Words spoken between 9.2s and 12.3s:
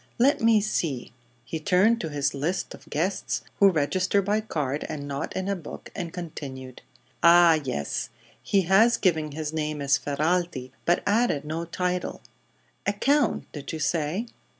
his name as Ferralti, but added no title.